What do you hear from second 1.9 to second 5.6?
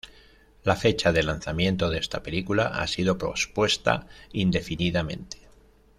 de esta película ha sido pospuesta indefinidamente.